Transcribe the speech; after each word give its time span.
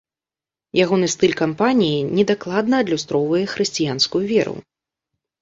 Ягоны 0.85 1.09
стыль 1.15 1.35
кампаніі 1.41 1.99
недакладна 2.21 2.75
адлюстроўвае 2.85 3.43
хрысціянскую 3.53 4.23
веру. 4.35 4.57